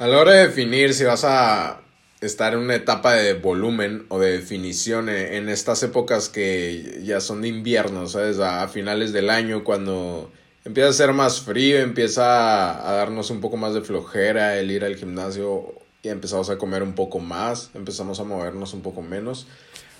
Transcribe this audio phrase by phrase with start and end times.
[0.00, 1.80] A la hora de definir si vas a
[2.20, 7.42] estar en una etapa de volumen o de definición en estas épocas que ya son
[7.42, 8.38] de invierno, ¿sabes?
[8.38, 10.30] A finales del año cuando
[10.64, 14.84] empieza a ser más frío, empieza a darnos un poco más de flojera el ir
[14.84, 15.74] al gimnasio
[16.04, 19.48] y empezamos a comer un poco más, empezamos a movernos un poco menos.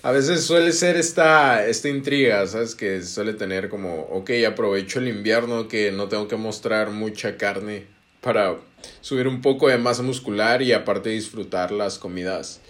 [0.04, 2.76] A veces suele ser esta, esta intriga, ¿sabes?
[2.76, 7.97] Que suele tener como, ok, aprovecho el invierno que no tengo que mostrar mucha carne
[8.20, 8.56] para
[9.00, 12.60] subir un poco de masa muscular y aparte disfrutar las comidas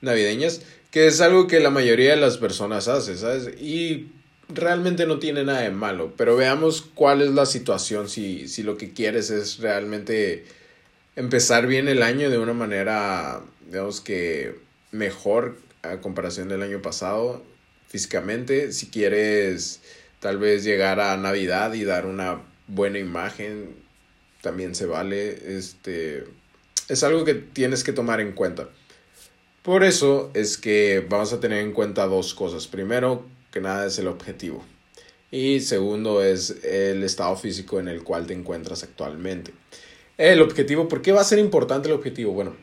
[0.00, 3.60] navideñas, que es algo que la mayoría de las personas hace, ¿sabes?
[3.60, 4.08] Y
[4.48, 8.76] realmente no tiene nada de malo, pero veamos cuál es la situación si, si lo
[8.76, 10.44] que quieres es realmente
[11.16, 14.56] empezar bien el año de una manera, digamos que
[14.90, 17.42] mejor a comparación del año pasado
[17.88, 19.80] físicamente, si quieres
[20.20, 23.74] tal vez llegar a Navidad y dar una buena imagen
[24.42, 25.56] también se vale.
[25.56, 26.24] Este,
[26.88, 28.68] es algo que tienes que tomar en cuenta.
[29.62, 32.66] Por eso es que vamos a tener en cuenta dos cosas.
[32.66, 34.64] Primero, que nada es el objetivo.
[35.30, 39.52] Y segundo es el estado físico en el cual te encuentras actualmente.
[40.18, 42.32] El objetivo, ¿por qué va a ser importante el objetivo?
[42.32, 42.56] Bueno,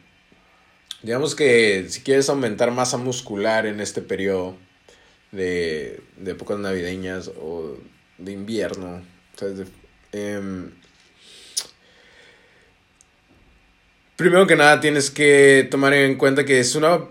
[1.02, 4.58] digamos que si quieres aumentar masa muscular en este periodo
[5.31, 7.78] de, de épocas navideñas o
[8.17, 9.02] de invierno,
[10.12, 10.72] em,
[14.18, 17.06] Primero que nada tienes que tomar en cuenta que es una...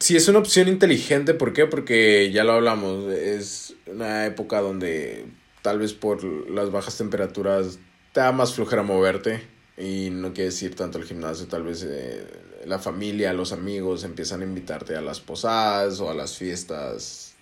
[0.00, 1.66] Si es una opción inteligente, ¿por qué?
[1.66, 5.26] Porque ya lo hablamos, es una época donde
[5.62, 7.78] tal vez por las bajas temperaturas
[8.12, 9.40] te da más flojera moverte
[9.78, 12.26] y no quieres ir tanto al gimnasio, tal vez eh,
[12.66, 17.36] la familia, los amigos empiezan a invitarte a las posadas o a las fiestas.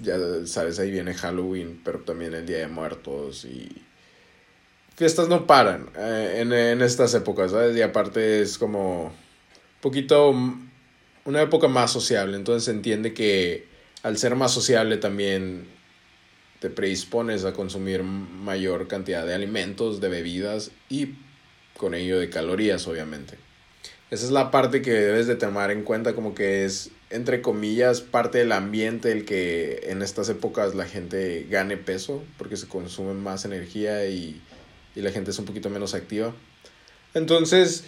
[0.00, 3.68] Ya sabes, ahí viene Halloween, pero también el Día de Muertos y
[4.96, 7.76] fiestas no paran eh, en, en, estas épocas, ¿sabes?
[7.76, 9.12] Y aparte es como un
[9.80, 10.34] poquito
[11.24, 13.66] una época más sociable, entonces se entiende que
[14.02, 15.66] al ser más sociable también
[16.58, 21.14] te predispones a consumir mayor cantidad de alimentos, de bebidas y
[21.76, 23.36] con ello de calorías, obviamente.
[24.12, 28.02] Esa es la parte que debes de tomar en cuenta como que es, entre comillas,
[28.02, 33.14] parte del ambiente el que en estas épocas la gente gane peso porque se consume
[33.14, 34.40] más energía y
[34.94, 36.32] y la gente es un poquito menos activa.
[37.14, 37.84] Entonces,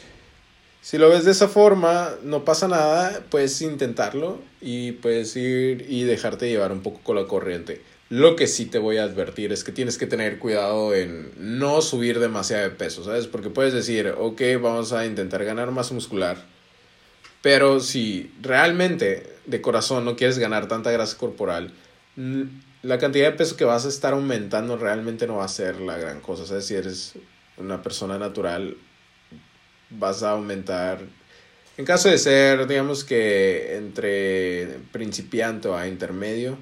[0.81, 6.03] si lo ves de esa forma, no pasa nada, puedes intentarlo y puedes ir y
[6.05, 7.81] dejarte llevar un poco con la corriente.
[8.11, 11.81] Lo que sí te voy a advertir es que tienes que tener cuidado en no
[11.81, 13.27] subir demasiado de peso, ¿sabes?
[13.27, 16.37] Porque puedes decir, ok, vamos a intentar ganar más muscular,
[17.41, 21.73] pero si realmente de corazón no quieres ganar tanta grasa corporal,
[22.85, 25.97] la cantidad de peso que vas a estar aumentando realmente no va a ser la
[25.97, 26.43] gran cosa.
[26.43, 27.15] O sea, si eres
[27.57, 28.77] una persona natural,
[29.89, 31.01] vas a aumentar.
[31.79, 36.59] En caso de ser, digamos que entre principiante a intermedio,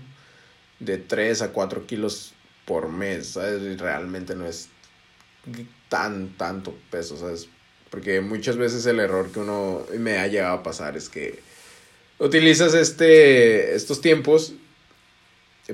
[0.79, 2.35] de 3 a 4 kilos
[2.67, 3.81] por mes, ¿sabes?
[3.81, 4.69] Realmente no es
[5.89, 7.49] tan, tanto peso, ¿sabes?
[7.91, 11.41] Porque muchas veces el error que uno me ha llegado a pasar es que
[12.21, 14.55] utilizas este, estos tiempos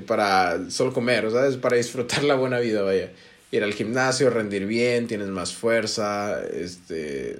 [0.05, 1.57] para solo comer, ¿sabes?
[1.57, 3.11] Para disfrutar la buena vida, vaya.
[3.51, 7.39] Ir al gimnasio, rendir bien, tienes más fuerza, este,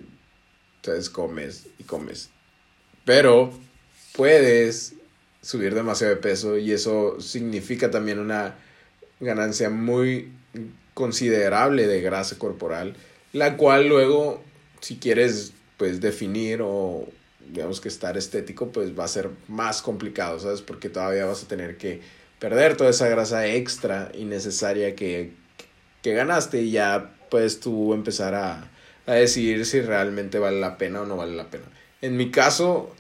[0.78, 2.30] entonces comes y comes.
[3.06, 3.52] Pero
[4.16, 4.94] puedes
[5.42, 8.56] subir demasiado de peso y eso significa también una
[9.20, 10.32] ganancia muy
[10.94, 12.96] considerable de grasa corporal,
[13.32, 14.44] la cual luego,
[14.82, 17.08] si quieres, pues definir o
[17.52, 20.62] digamos que estar estético, pues va a ser más complicado, ¿sabes?
[20.62, 22.02] Porque todavía vas a tener que
[22.40, 25.34] perder toda esa grasa extra innecesaria que,
[26.02, 28.70] que ganaste y ya puedes tú empezar a,
[29.06, 31.66] a decidir si realmente vale la pena o no vale la pena.
[32.02, 32.96] En mi caso,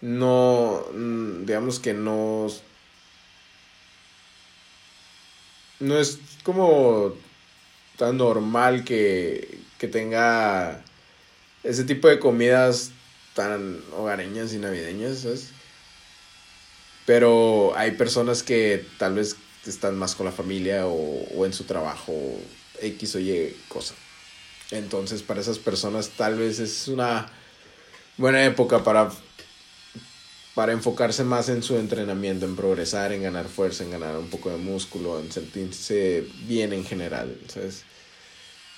[0.00, 2.46] no, mm, digamos que no,
[5.80, 7.14] no es como
[7.96, 10.82] tan normal que, que tenga
[11.62, 12.92] ese tipo de comidas
[13.34, 15.50] tan hogareñas y navideñas, ¿sabes?
[17.08, 19.34] Pero hay personas que tal vez
[19.64, 22.12] están más con la familia o, en su trabajo,
[22.82, 23.94] X o Y cosa.
[24.72, 27.32] Entonces, para esas personas tal vez es una
[28.18, 29.10] buena época para,
[30.54, 34.50] para enfocarse más en su entrenamiento, en progresar, en ganar fuerza, en ganar un poco
[34.50, 37.34] de músculo, en sentirse bien en general.
[37.40, 37.84] Entonces,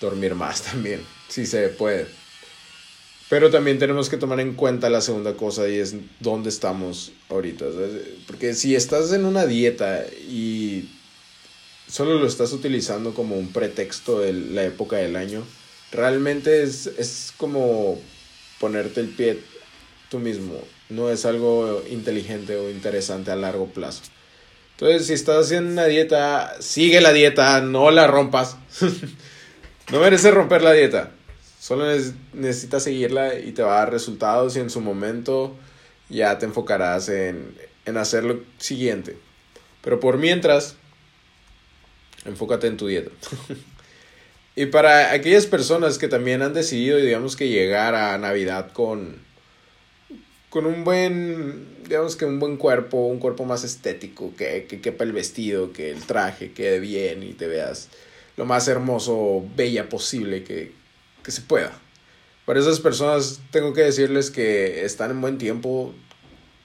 [0.01, 2.07] dormir más también, si se puede.
[3.31, 7.65] Pero también tenemos que tomar en cuenta la segunda cosa y es dónde estamos ahorita.
[8.27, 10.91] Porque si estás en una dieta y
[11.89, 15.45] solo lo estás utilizando como un pretexto de la época del año,
[15.93, 17.99] realmente es, es como
[18.59, 19.39] ponerte el pie
[20.11, 20.61] tú mismo
[20.91, 24.03] no es algo inteligente o interesante a largo plazo.
[24.73, 28.57] Entonces, si estás haciendo una dieta, sigue la dieta, no la rompas.
[29.93, 31.13] no mereces romper la dieta.
[31.61, 31.85] Solo
[32.33, 35.55] necesitas seguirla y te va a dar resultados y en su momento
[36.09, 37.55] ya te enfocarás en,
[37.85, 39.19] en hacer lo siguiente.
[39.83, 40.77] Pero por mientras,
[42.25, 43.11] enfócate en tu dieta.
[44.57, 49.17] y para aquellas personas que también han decidido, digamos que llegar a Navidad con,
[50.49, 55.05] con un buen, digamos que un buen cuerpo, un cuerpo más estético, que, que quepa
[55.05, 57.91] el vestido, que el traje quede bien y te veas
[58.39, 60.80] lo más hermoso, bella posible que,
[61.23, 61.73] que se pueda.
[62.47, 65.95] Para esas personas tengo que decirles que están en buen tiempo,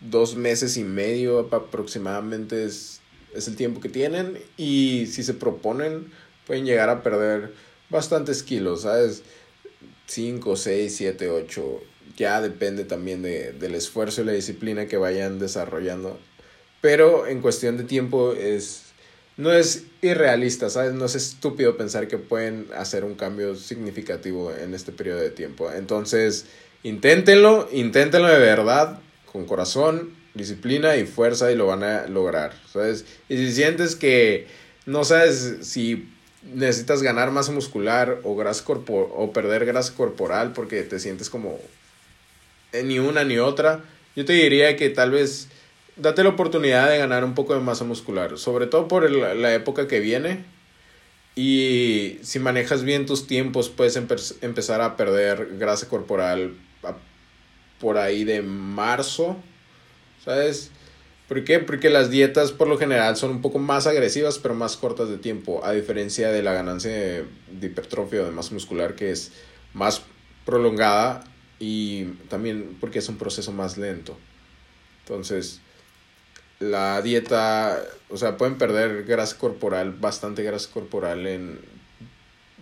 [0.02, 3.02] dos meses y medio aproximadamente es,
[3.36, 6.10] el tiempo que tienen y si se proponen
[6.48, 7.54] pueden llegar a perder
[7.90, 9.24] bastantes kilos, ¿sabes?
[10.08, 11.84] 5, 6, 7, 8.
[12.16, 16.18] Ya depende también de, del esfuerzo y la disciplina que vayan desarrollando.
[16.80, 18.85] Pero en cuestión de tiempo es
[19.38, 20.94] no es irrealista, ¿sabes?
[20.94, 25.72] No es estúpido pensar que pueden hacer un cambio significativo en este periodo de tiempo.
[25.72, 26.46] Entonces,
[26.84, 29.00] inténtenlo, inténtenlo de verdad,
[29.32, 33.06] con corazón, disciplina y fuerza y lo van a lograr, ¿sabes?
[33.28, 34.48] Y si sientes que
[34.86, 36.10] no sabes si
[36.54, 41.60] necesitas ganar masa muscular o, grasa o perder grasa corporal porque te sientes como
[42.84, 43.84] ni una ni otra,
[44.16, 45.48] yo te diría que tal vez
[45.96, 49.88] date la oportunidad de ganar un poco de masa muscular, sobre todo por la época
[49.88, 50.46] que viene.
[51.36, 56.54] Y si manejas bien tus tiempos, puedes empezar a perder grasa corporal
[57.80, 59.36] por ahí de marzo,
[60.24, 60.72] ¿sabes?
[61.28, 61.60] ¿Por qué?
[61.60, 65.18] Porque las dietas por lo general son un poco más agresivas, pero más cortas de
[65.18, 67.26] tiempo, a diferencia de la ganancia de,
[67.62, 69.32] hipertrofia o de masa muscular, que es
[69.74, 70.04] más
[70.46, 71.24] prolongada
[71.60, 74.16] y también porque es un proceso más lento.
[75.02, 75.62] Entonces,
[76.60, 81.60] la dieta, o sea, pueden perder grasa corporal, bastante grasa corporal en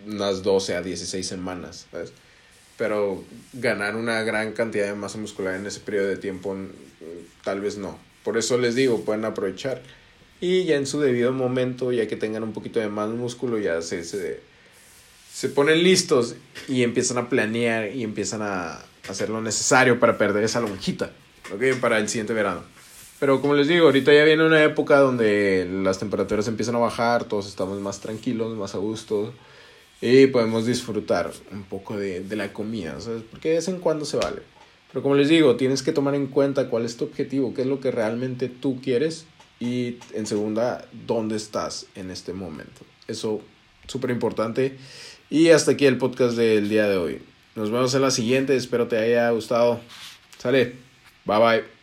[0.06, 2.12] unas 12 a 16 semanas, ¿sabes?
[2.76, 6.56] Pero ganar una gran cantidad de masa muscular en ese periodo de tiempo,
[7.44, 7.98] tal vez no.
[8.24, 9.82] Por eso les digo, pueden aprovechar.
[10.40, 13.80] Y ya en su debido momento, ya que tengan un poquito de más músculo, ya
[13.80, 14.40] se, se,
[15.32, 16.34] se ponen listos
[16.68, 21.12] y empiezan a planear y empiezan a hacer lo necesario para perder esa lonjita,
[21.52, 21.78] ¿ok?
[21.80, 22.73] Para el siguiente verano.
[23.24, 27.24] Pero como les digo, ahorita ya viene una época donde las temperaturas empiezan a bajar,
[27.24, 29.32] todos estamos más tranquilos, más a gusto
[30.02, 33.22] y podemos disfrutar un poco de, de la comida, ¿sabes?
[33.22, 34.42] Porque de vez en cuando se vale.
[34.92, 37.66] Pero como les digo, tienes que tomar en cuenta cuál es tu objetivo, qué es
[37.66, 39.24] lo que realmente tú quieres
[39.58, 42.82] y en segunda, dónde estás en este momento.
[43.08, 43.40] Eso
[43.86, 44.76] súper importante.
[45.30, 47.22] Y hasta aquí el podcast del día de hoy.
[47.54, 49.80] Nos vemos en la siguiente, espero te haya gustado.
[50.36, 50.74] Sale,
[51.24, 51.73] bye bye.